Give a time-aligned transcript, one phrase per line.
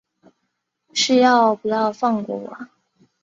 [0.93, 2.71] 是要不要放过我啊